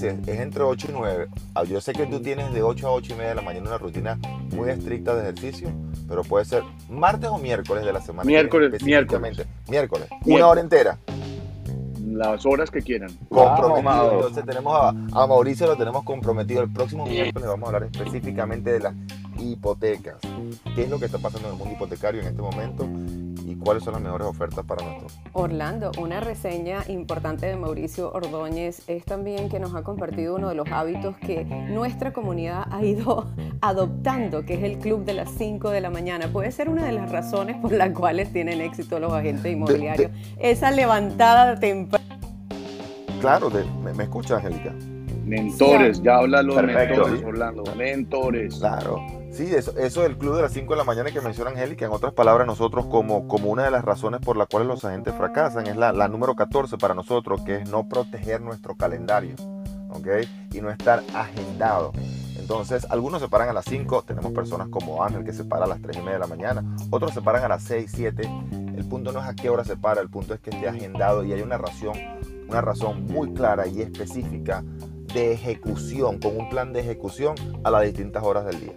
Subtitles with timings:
[0.00, 2.92] dices es entre 8 y 9, ah, yo sé que tú tienes de 8 a
[2.92, 4.18] 8 y media de la mañana una rutina
[4.54, 5.70] muy estricta de ejercicio,
[6.06, 8.26] pero puede ser martes o miércoles de la semana.
[8.26, 9.46] Miércoles, miércoles.
[9.68, 10.08] Miércoles.
[10.24, 10.98] Una hora entera
[12.18, 13.10] las horas que quieran.
[13.28, 14.12] Comprometido.
[14.14, 16.62] Entonces tenemos a, a, Mauricio, lo tenemos comprometido.
[16.62, 18.94] El próximo miércoles vamos a hablar específicamente de las
[19.38, 20.18] hipotecas.
[20.74, 22.88] ¿Qué es lo que está pasando en el mundo hipotecario en este momento?
[23.48, 25.18] y cuáles son las mejores ofertas para nosotros.
[25.32, 30.54] Orlando, una reseña importante de Mauricio Ordóñez es también que nos ha compartido uno de
[30.54, 33.26] los hábitos que nuestra comunidad ha ido
[33.62, 36.28] adoptando, que es el club de las 5 de la mañana.
[36.28, 40.10] Puede ser una de las razones por las cuales tienen éxito los agentes inmobiliarios.
[40.38, 42.04] Esa levantada temprana.
[43.20, 44.74] Claro, me, me escucha, Angélica.
[45.28, 47.62] Mentores, ya habla los mentores, Orlando.
[47.76, 48.54] Mentores.
[48.56, 49.04] Claro.
[49.30, 51.92] Sí, eso, eso del club de las 5 de la mañana que menciona Angélica, en
[51.92, 55.66] otras palabras, nosotros como, como una de las razones por las cuales los agentes fracasan
[55.66, 59.34] es la, la número 14 para nosotros, que es no proteger nuestro calendario,
[59.90, 60.08] ¿ok?
[60.54, 61.92] Y no estar agendado.
[62.38, 65.68] Entonces, algunos se paran a las 5, tenemos personas como Ángel que se para a
[65.68, 68.28] las 3 y media de la mañana, otros se paran a las 6, 7.
[68.74, 71.24] El punto no es a qué hora se para, el punto es que esté agendado
[71.24, 71.92] y hay una razón,
[72.48, 74.64] una razón muy clara y específica
[75.14, 78.74] de ejecución, con un plan de ejecución a las distintas horas del día.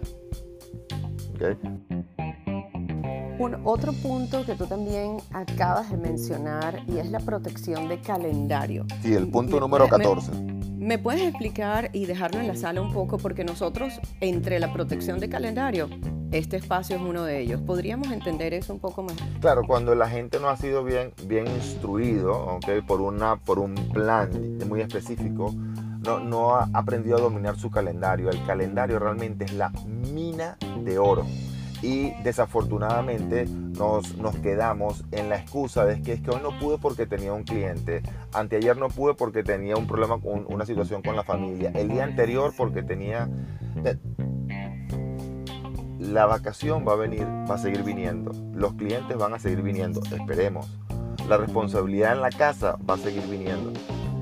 [3.38, 8.86] Un otro punto que tú también acabas de mencionar y es la protección de calendario.
[9.02, 10.30] Sí, el punto número 14.
[10.78, 13.18] Me, puedes explicar y dejarlo en la sala un poco?
[13.18, 15.88] Porque nosotros, entre la protección de calendario,
[16.32, 17.60] este espacio es uno de ellos.
[17.60, 19.14] ¿Podríamos entender eso un poco más?
[19.40, 22.80] Claro, cuando la gente no ha sido bien, bien instruido ¿okay?
[22.80, 24.30] por, una, por un plan
[24.68, 25.54] muy específico,
[26.02, 28.30] no, ha aprendido a dominar su calendario.
[28.30, 31.26] El calendario realmente es la mina de oro.
[31.82, 36.78] Y desafortunadamente nos, nos quedamos en la excusa de que es que hoy no pude
[36.78, 41.16] porque tenía un cliente, anteayer no pude porque tenía un problema con una situación con
[41.16, 43.28] la familia, el día anterior porque tenía...
[45.98, 50.02] La vacación va a venir, va a seguir viniendo, los clientes van a seguir viniendo,
[50.02, 50.68] esperemos.
[51.28, 53.72] La responsabilidad en la casa va a seguir viniendo.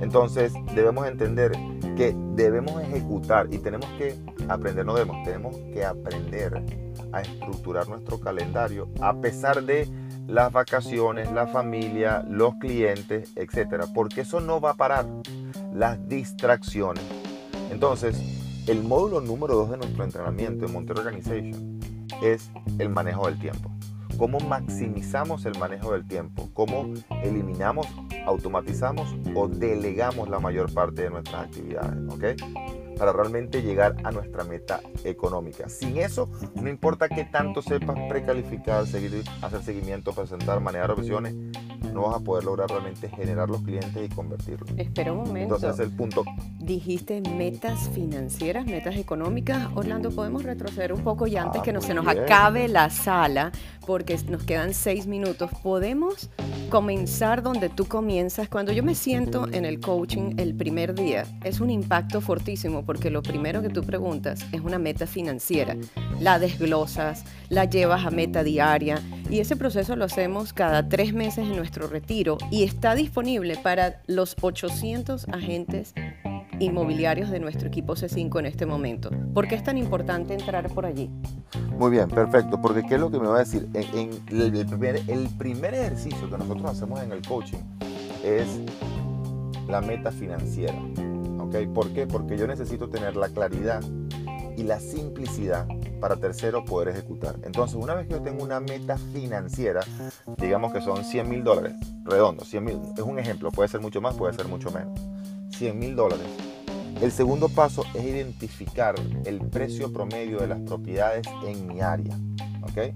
[0.01, 1.53] Entonces debemos entender
[2.01, 4.17] que debemos ejecutar y tenemos que
[4.49, 6.65] aprender, no debemos, tenemos que aprender
[7.13, 9.87] a estructurar nuestro calendario a pesar de
[10.27, 15.05] las vacaciones, la familia, los clientes, etcétera, porque eso no va a parar.
[15.75, 17.05] Las distracciones.
[17.71, 18.19] Entonces,
[18.67, 21.81] el módulo número dos de nuestro entrenamiento en Monterrey Organization
[22.23, 23.71] es el manejo del tiempo
[24.17, 27.87] cómo maximizamos el manejo del tiempo, cómo eliminamos,
[28.27, 32.97] automatizamos o delegamos la mayor parte de nuestras actividades, ¿ok?
[32.99, 35.69] Para realmente llegar a nuestra meta económica.
[35.69, 41.35] Sin eso, no importa qué tanto sepas precalificar, seguir, hacer seguimiento, presentar, manejar opciones,
[41.93, 44.69] no vas a poder lograr realmente generar los clientes y convertirlos.
[44.77, 45.57] Espera un momento.
[45.57, 46.25] Entonces el punto.
[46.59, 49.69] Dijiste metas financieras, metas económicas.
[49.75, 53.53] Orlando, podemos retroceder un poco y antes ah, que no se nos acabe la sala,
[53.87, 55.51] porque nos quedan seis minutos.
[55.63, 56.31] Podemos
[56.71, 58.49] comenzar donde tú comienzas.
[58.49, 63.11] Cuando yo me siento en el coaching el primer día, es un impacto fortísimo porque
[63.11, 65.77] lo primero que tú preguntas es una meta financiera.
[66.21, 71.47] La desglosas, la llevas a meta diaria y ese proceso lo hacemos cada tres meses
[71.47, 75.95] en nuestro retiro y está disponible para los 800 agentes
[76.59, 79.11] inmobiliarios de nuestro equipo C5 en este momento.
[79.33, 81.09] ¿Por qué es tan importante entrar por allí?
[81.79, 83.69] Muy bien, perfecto, porque ¿qué es lo que me va a decir?
[83.73, 87.63] En, el, primer, el primer ejercicio que nosotros hacemos en el coaching
[88.25, 88.47] es
[89.69, 90.79] la meta financiera.
[91.75, 92.07] ¿Por qué?
[92.07, 93.83] Porque yo necesito tener la claridad
[94.57, 95.67] y la simplicidad
[96.01, 97.37] para tercero poder ejecutar.
[97.45, 99.81] Entonces, una vez que yo tengo una meta financiera,
[100.39, 101.75] digamos que son 100 mil dólares,
[102.05, 104.99] redondo, 100 mil, es un ejemplo, puede ser mucho más, puede ser mucho menos,
[105.51, 106.27] 100 mil dólares.
[107.01, 108.95] El segundo paso es identificar
[109.25, 112.15] el precio promedio de las propiedades en mi área.
[112.63, 112.95] ¿ok?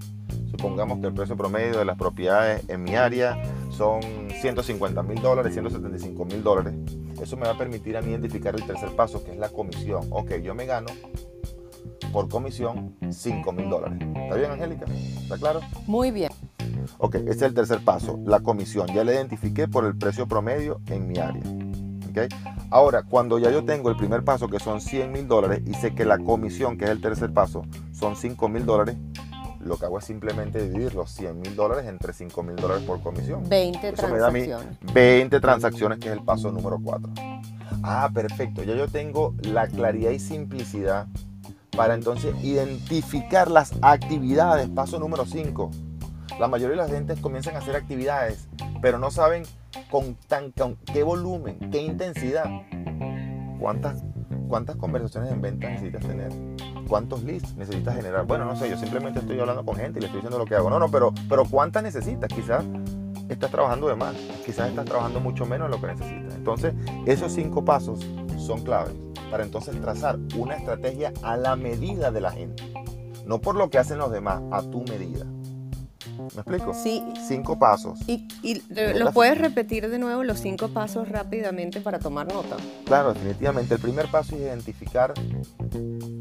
[0.51, 4.01] Supongamos que el precio promedio de las propiedades en mi área son
[4.41, 6.73] 150 mil dólares, 175 mil dólares.
[7.21, 10.07] Eso me va a permitir a mí identificar el tercer paso, que es la comisión.
[10.11, 10.87] Ok, yo me gano
[12.11, 13.99] por comisión 5 mil dólares.
[14.15, 14.85] ¿Está bien, Angélica?
[15.21, 15.61] ¿Está claro?
[15.87, 16.31] Muy bien.
[16.97, 18.87] Ok, ese es el tercer paso, la comisión.
[18.87, 21.43] Ya la identifiqué por el precio promedio en mi área.
[22.09, 22.27] ¿Okay?
[22.69, 25.93] Ahora, cuando ya yo tengo el primer paso, que son 100 mil dólares, y sé
[25.93, 28.95] que la comisión, que es el tercer paso, son 5 mil dólares,
[29.59, 33.01] lo que hago es simplemente dividir los 100 mil dólares entre 5 mil dólares por
[33.01, 33.43] comisión.
[33.49, 34.77] 20 transacciones.
[34.93, 37.11] 20 transacciones, que es el paso número 4.
[37.83, 38.63] Ah, perfecto.
[38.63, 41.07] Ya yo tengo la claridad y simplicidad
[41.75, 44.69] para entonces identificar las actividades.
[44.69, 45.71] Paso número 5.
[46.39, 48.47] La mayoría de las gentes comienzan a hacer actividades,
[48.81, 49.43] pero no saben
[49.89, 50.51] con, tan,
[50.91, 52.45] qué volumen, qué intensidad.
[53.59, 54.03] ¿cuántas,
[54.47, 56.31] cuántas conversaciones en venta necesitas tener?
[56.87, 58.25] ¿Cuántos leads necesitas generar?
[58.25, 60.55] Bueno, no sé, yo simplemente estoy hablando con gente y le estoy diciendo lo que
[60.55, 60.69] hago.
[60.69, 62.29] No, no, pero, pero ¿cuántas necesitas?
[62.29, 62.63] Quizás
[63.29, 64.13] estás trabajando de más,
[64.45, 66.35] quizás estás trabajando mucho menos de lo que necesitas.
[66.35, 66.73] Entonces,
[67.05, 68.05] esos cinco pasos
[68.37, 68.93] son claves
[69.35, 72.63] para entonces trazar una estrategia a la medida de la gente.
[73.25, 75.25] No por lo que hacen los demás, a tu medida.
[75.25, 76.73] ¿Me explico?
[76.73, 77.03] Sí.
[77.27, 77.99] Cinco pasos.
[78.07, 82.55] ¿Y, y los puedes repetir de nuevo los cinco pasos rápidamente para tomar nota?
[82.85, 83.73] Claro, definitivamente.
[83.73, 85.13] El primer paso es identificar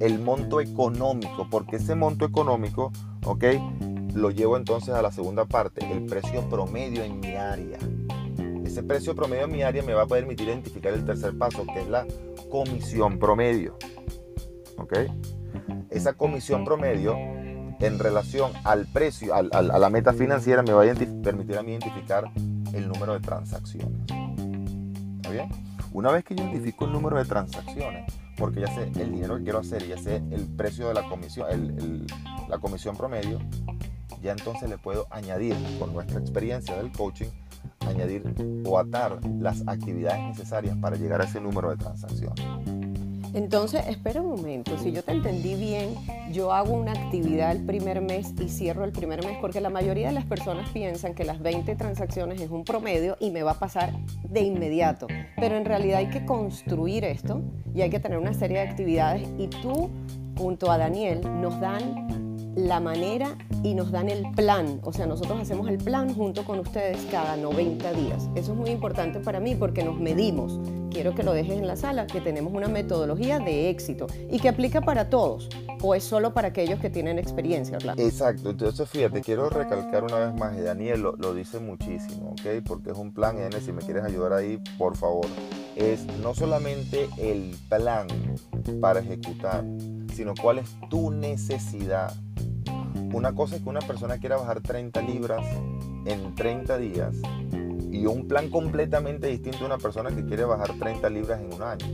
[0.00, 2.90] el monto económico, porque ese monto económico,
[3.26, 3.44] ¿ok?
[4.12, 7.78] Lo llevo entonces a la segunda parte, el precio promedio en mi área.
[8.74, 11.82] Ese precio promedio en mi área me va a permitir identificar el tercer paso, que
[11.82, 12.04] es la
[12.50, 13.78] comisión promedio.
[14.78, 14.94] ¿Ok?
[15.90, 20.92] Esa comisión promedio en relación al precio, a la meta financiera, me va a
[21.22, 22.24] permitir a mí identificar
[22.72, 24.10] el número de transacciones.
[25.18, 25.48] ¿Está bien?
[25.92, 29.44] Una vez que yo identifico el número de transacciones, porque ya sé el dinero que
[29.44, 31.46] quiero hacer y ya sé el precio de la comisión,
[32.48, 33.38] la comisión promedio,
[34.20, 37.28] ya entonces le puedo añadir, con nuestra experiencia del coaching,
[37.86, 38.22] añadir
[38.66, 42.44] o atar las actividades necesarias para llegar a ese número de transacciones.
[43.34, 45.96] Entonces, espera un momento, si yo te entendí bien,
[46.30, 50.06] yo hago una actividad el primer mes y cierro el primer mes, porque la mayoría
[50.06, 53.58] de las personas piensan que las 20 transacciones es un promedio y me va a
[53.58, 53.92] pasar
[54.22, 55.08] de inmediato.
[55.36, 57.42] Pero en realidad hay que construir esto
[57.74, 59.90] y hay que tener una serie de actividades y tú,
[60.38, 62.23] junto a Daniel, nos dan
[62.56, 64.80] la manera y nos dan el plan.
[64.82, 68.28] O sea, nosotros hacemos el plan junto con ustedes cada 90 días.
[68.34, 70.60] Eso es muy importante para mí porque nos medimos.
[70.90, 74.48] Quiero que lo dejes en la sala, que tenemos una metodología de éxito y que
[74.48, 75.48] aplica para todos
[75.84, 77.76] o es solo para aquellos que tienen experiencia.
[77.98, 82.64] Exacto, entonces fíjate, quiero recalcar una vez más, y Daniel lo, dice muchísimo, ¿ok?
[82.66, 85.26] Porque es un plan, N, si me quieres ayudar ahí, por favor.
[85.76, 88.06] Es no solamente el plan
[88.80, 89.62] para ejecutar,
[90.14, 92.14] sino cuál es tu necesidad
[93.14, 95.46] una cosa es que una persona quiera bajar 30 libras
[96.04, 97.16] en 30 días
[97.90, 101.62] y un plan completamente distinto a una persona que quiere bajar 30 libras en un
[101.62, 101.86] año.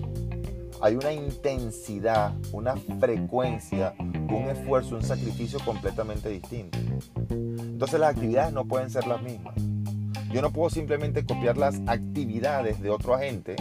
[0.81, 6.78] Hay una intensidad, una frecuencia, un esfuerzo, un sacrificio completamente distinto.
[7.28, 9.55] Entonces las actividades no pueden ser las mismas.
[10.32, 13.56] Yo no puedo simplemente copiar las actividades de otro agente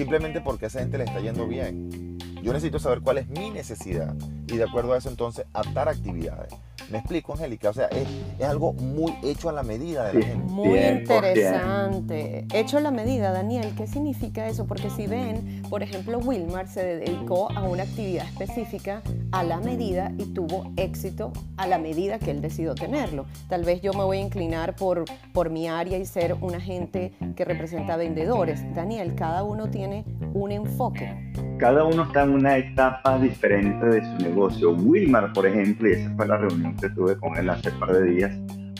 [0.00, 2.09] simplemente porque a esa gente le está yendo bien.
[2.42, 4.14] Yo necesito saber cuál es mi necesidad
[4.46, 6.52] y de acuerdo a eso entonces atar actividades.
[6.90, 8.08] Me explico, Angélica, o sea, es,
[8.42, 10.52] algo muy hecho a la medida de la gente.
[10.52, 12.46] Muy interesante.
[12.52, 14.66] Hecho a la medida, Daniel, ¿qué significa eso?
[14.66, 20.12] Porque si ven, por ejemplo, Wilmar se dedicó a una actividad específica a la medida
[20.18, 23.26] y tuvo éxito a la medida que él decidió tenerlo.
[23.48, 27.12] Tal vez yo me voy a inclinar por, por mi área y ser un agente
[27.36, 28.62] que representa vendedores.
[28.74, 31.32] Daniel, cada uno tiene un enfoque.
[31.58, 34.72] Cada uno está en una etapa diferente de su negocio.
[34.72, 37.92] Wilmar, por ejemplo, y esa fue la reunión que tuve con él hace un par
[37.92, 38.32] de días,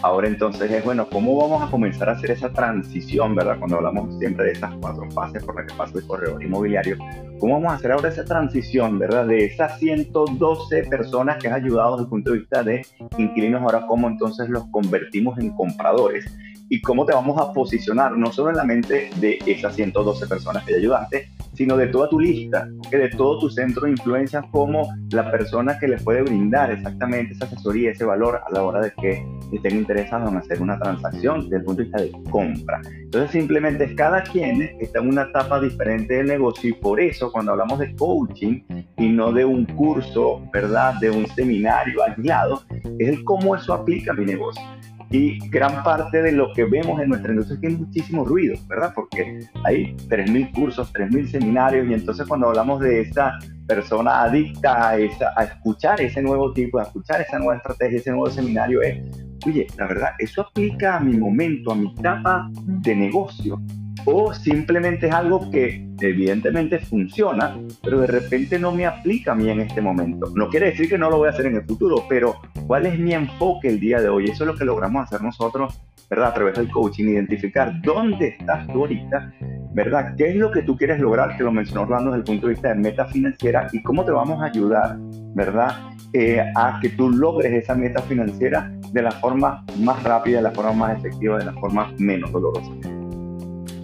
[0.03, 3.59] ahora entonces es, bueno, ¿cómo vamos a comenzar a hacer esa transición, verdad?
[3.59, 6.97] Cuando hablamos siempre de esas cuatro fases por las que pasa el corredor inmobiliario,
[7.39, 9.27] ¿cómo vamos a hacer ahora esa transición, verdad?
[9.27, 12.83] De esas 112 personas que han ayudado desde el punto de vista de
[13.19, 16.27] inquilinos, ahora cómo entonces los convertimos en compradores
[16.71, 20.65] y cómo te vamos a posicionar, no solo en la mente de esas 112 personas
[20.65, 24.89] que ayudaste, sino de toda tu lista, que de todo tu centro de influencia como
[25.11, 28.93] la persona que le puede brindar exactamente esa asesoría, ese valor a la hora de
[28.93, 32.81] que estén interesados en hacer una transacción desde el punto de vista de compra.
[33.03, 37.51] Entonces simplemente cada quien está en una etapa diferente del negocio y por eso cuando
[37.51, 38.63] hablamos de coaching
[38.97, 40.95] y no de un curso, ¿verdad?
[41.01, 42.63] De un seminario aislado,
[43.01, 44.63] es cómo eso aplica mi negocio.
[45.11, 48.55] Y gran parte de lo que vemos en nuestra industria es que hay muchísimo ruido,
[48.69, 48.93] ¿verdad?
[48.95, 53.37] Porque hay 3.000 cursos, 3.000 seminarios y entonces cuando hablamos de esta
[53.67, 58.11] persona adicta a, esa, a escuchar ese nuevo tipo, a escuchar esa nueva estrategia, ese
[58.11, 58.99] nuevo seminario, es,
[59.47, 63.61] oye, la verdad, eso aplica a mi momento, a mi etapa de negocio
[64.05, 69.49] o simplemente es algo que evidentemente funciona, pero de repente no me aplica a mí
[69.49, 70.33] en este momento.
[70.35, 72.99] No quiere decir que no lo voy a hacer en el futuro, pero ¿cuál es
[72.99, 74.25] mi enfoque el día de hoy?
[74.27, 76.29] Eso es lo que logramos hacer nosotros, ¿verdad?
[76.29, 79.33] A través del coaching, identificar dónde estás tú ahorita,
[79.73, 80.15] ¿verdad?
[80.17, 81.37] ¿Qué es lo que tú quieres lograr?
[81.37, 84.11] Que lo mencionó Orlando desde el punto de vista de meta financiera y cómo te
[84.11, 84.97] vamos a ayudar,
[85.35, 85.77] ¿verdad?
[86.13, 90.51] Eh, a que tú logres esa meta financiera de la forma más rápida, de la
[90.51, 93.00] forma más efectiva, de la forma menos dolorosa.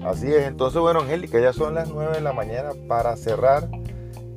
[0.07, 3.69] Así es, entonces bueno Angélica, ya son las 9 de la mañana para cerrar.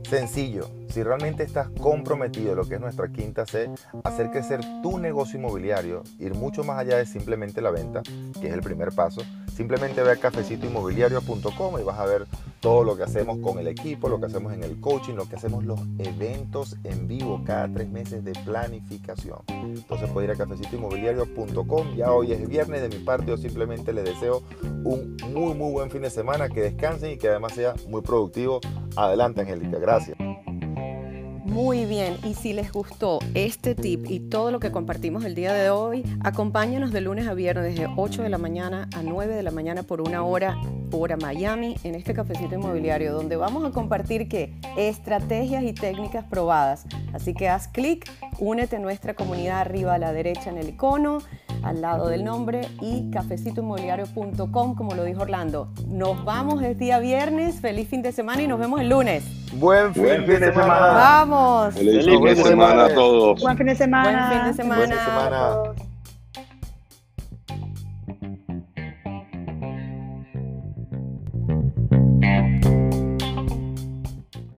[0.10, 3.70] Sencillo, si realmente estás comprometido, lo que es nuestra quinta C,
[4.04, 8.02] hacer crecer tu negocio inmobiliario, ir mucho más allá de simplemente la venta,
[8.40, 9.22] que es el primer paso,
[9.60, 12.26] Simplemente ve a cafecitoinmobiliario.com y vas a ver
[12.62, 15.36] todo lo que hacemos con el equipo, lo que hacemos en el coaching, lo que
[15.36, 19.40] hacemos los eventos en vivo cada tres meses de planificación.
[19.50, 21.94] Entonces puedes ir a cafecitoinmobiliario.com.
[21.98, 24.44] Ya hoy es viernes, de mi parte yo simplemente les deseo
[24.86, 28.62] un muy muy buen fin de semana, que descansen y que además sea muy productivo.
[28.96, 30.29] Adelante Angélica, gracias.
[31.50, 35.52] Muy bien, y si les gustó este tip y todo lo que compartimos el día
[35.52, 39.42] de hoy, acompáñanos de lunes a viernes de 8 de la mañana a 9 de
[39.42, 40.56] la mañana por una hora,
[40.92, 44.28] hora Miami, en este cafecito inmobiliario, donde vamos a compartir
[44.78, 46.86] estrategias y técnicas probadas.
[47.14, 51.20] Así que haz clic, únete a nuestra comunidad arriba a la derecha en el icono
[51.64, 55.70] al lado del nombre y cafecitoinmobiliario.com, como lo dijo Orlando.
[55.88, 59.24] Nos vamos el día viernes, feliz fin de semana y nos vemos el lunes.
[59.54, 60.94] Buen fin, de, semana.
[60.94, 61.74] Vamos.
[61.74, 63.42] Feliz, fin de semana a todos.
[63.42, 64.28] Buen fin de semana.
[64.28, 64.78] Buen fin de semana.
[64.78, 65.79] Buen fin de semana.